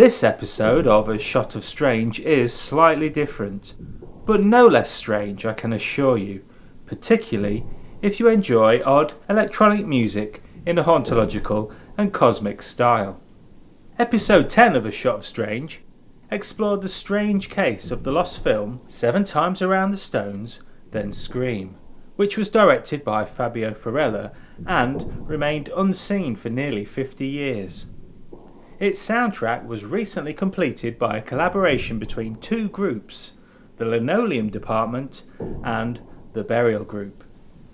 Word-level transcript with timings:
This 0.00 0.24
episode 0.24 0.86
of 0.86 1.10
A 1.10 1.18
Shot 1.18 1.54
of 1.54 1.62
Strange 1.62 2.20
is 2.20 2.54
slightly 2.54 3.10
different, 3.10 3.74
but 4.24 4.42
no 4.42 4.66
less 4.66 4.90
strange, 4.90 5.44
I 5.44 5.52
can 5.52 5.74
assure 5.74 6.16
you, 6.16 6.42
particularly 6.86 7.66
if 8.00 8.18
you 8.18 8.26
enjoy 8.26 8.82
odd 8.82 9.12
electronic 9.28 9.86
music 9.86 10.42
in 10.64 10.78
a 10.78 10.84
hauntological 10.84 11.70
and 11.98 12.14
cosmic 12.14 12.62
style. 12.62 13.20
Episode 13.98 14.48
10 14.48 14.74
of 14.74 14.86
A 14.86 14.90
Shot 14.90 15.16
of 15.16 15.26
Strange 15.26 15.82
explored 16.30 16.80
the 16.80 16.88
strange 16.88 17.50
case 17.50 17.90
of 17.90 18.02
the 18.02 18.10
lost 18.10 18.42
film 18.42 18.80
Seven 18.88 19.26
Times 19.26 19.60
Around 19.60 19.90
the 19.90 19.98
Stones, 19.98 20.62
Then 20.92 21.12
Scream, 21.12 21.76
which 22.16 22.38
was 22.38 22.48
directed 22.48 23.04
by 23.04 23.26
Fabio 23.26 23.74
Farella 23.74 24.32
and 24.66 25.28
remained 25.28 25.68
unseen 25.76 26.36
for 26.36 26.48
nearly 26.48 26.86
50 26.86 27.26
years. 27.26 27.84
Its 28.80 29.06
soundtrack 29.06 29.66
was 29.66 29.84
recently 29.84 30.32
completed 30.32 30.98
by 30.98 31.18
a 31.18 31.22
collaboration 31.22 31.98
between 31.98 32.34
two 32.36 32.66
groups, 32.70 33.34
the 33.76 33.84
Linoleum 33.84 34.48
Department 34.48 35.22
and 35.62 36.00
the 36.32 36.42
Burial 36.42 36.84
Group. 36.84 37.22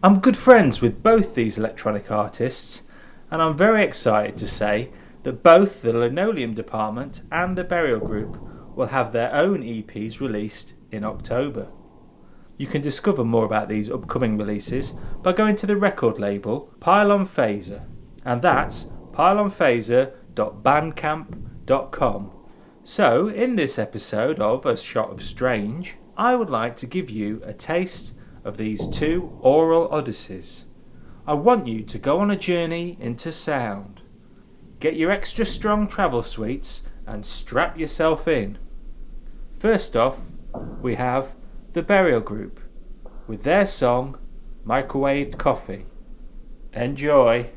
I'm 0.00 0.20
good 0.20 0.36
friends 0.36 0.80
with 0.80 1.02
both 1.02 1.34
these 1.34 1.58
electronic 1.58 2.12
artists, 2.12 2.84
and 3.32 3.42
I'm 3.42 3.56
very 3.56 3.82
excited 3.82 4.36
to 4.38 4.46
say 4.46 4.90
that 5.24 5.42
both 5.42 5.82
the 5.82 5.92
Linoleum 5.92 6.54
Department 6.54 7.22
and 7.32 7.58
the 7.58 7.64
Burial 7.64 7.98
Group 7.98 8.38
will 8.76 8.86
have 8.86 9.10
their 9.10 9.34
own 9.34 9.64
EPs 9.64 10.20
released 10.20 10.74
in 10.92 11.02
October. 11.02 11.66
You 12.56 12.68
can 12.68 12.80
discover 12.80 13.24
more 13.24 13.44
about 13.44 13.68
these 13.68 13.90
upcoming 13.90 14.38
releases 14.38 14.92
by 15.20 15.32
going 15.32 15.56
to 15.56 15.66
the 15.66 15.76
record 15.76 16.20
label 16.20 16.72
Pylon 16.78 17.26
Phaser, 17.26 17.86
and 18.24 18.40
that's 18.40 18.86
pylonphaser.bandcamp.com. 20.34 22.30
So, 22.84 23.28
in 23.28 23.56
this 23.56 23.78
episode 23.78 24.40
of 24.40 24.66
A 24.66 24.76
Shot 24.76 25.10
of 25.10 25.22
Strange, 25.22 25.94
I 26.16 26.34
would 26.34 26.50
like 26.50 26.76
to 26.78 26.86
give 26.86 27.10
you 27.10 27.40
a 27.44 27.52
taste 27.52 28.12
of 28.44 28.56
these 28.56 28.88
two 28.88 29.38
aural 29.40 29.88
odysseys. 29.92 30.64
I 31.26 31.34
want 31.34 31.68
you 31.68 31.82
to 31.84 31.98
go 31.98 32.18
on 32.18 32.30
a 32.30 32.36
journey 32.36 32.96
into 33.00 33.30
sound. 33.30 34.00
Get 34.80 34.96
your 34.96 35.12
extra 35.12 35.46
strong 35.46 35.86
travel 35.86 36.22
sweets 36.24 36.82
and 37.06 37.24
strap 37.24 37.78
yourself 37.78 38.26
in. 38.26 38.58
First 39.56 39.94
off, 39.94 40.18
we 40.80 40.96
have 40.96 41.36
the 41.72 41.82
Burial 41.82 42.20
Group 42.20 42.60
with 43.28 43.44
their 43.44 43.64
song 43.64 44.18
Microwaved 44.66 45.38
Coffee. 45.38 45.86
Enjoy! 46.72 47.50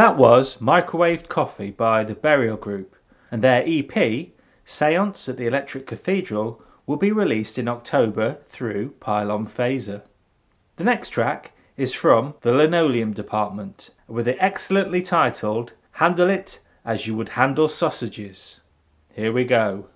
That 0.00 0.16
was 0.16 0.56
Microwaved 0.62 1.28
Coffee 1.28 1.70
by 1.70 2.04
the 2.04 2.14
Burial 2.14 2.56
Group, 2.56 2.96
and 3.30 3.42
their 3.42 3.62
EP, 3.66 4.28
Seance 4.64 5.28
at 5.28 5.36
the 5.36 5.46
Electric 5.46 5.86
Cathedral, 5.86 6.62
will 6.86 6.96
be 6.96 7.12
released 7.12 7.58
in 7.58 7.68
October 7.68 8.38
through 8.46 8.92
Pylon 8.92 9.46
Phaser. 9.46 10.00
The 10.76 10.84
next 10.84 11.10
track 11.10 11.52
is 11.76 11.92
from 11.92 12.32
the 12.40 12.50
Linoleum 12.50 13.12
Department 13.12 13.90
with 14.08 14.26
it 14.26 14.38
excellently 14.40 15.02
titled 15.02 15.74
Handle 15.90 16.30
It 16.30 16.60
As 16.82 17.06
You 17.06 17.14
Would 17.16 17.36
Handle 17.36 17.68
Sausages. 17.68 18.60
Here 19.12 19.34
we 19.34 19.44
go. 19.44 19.88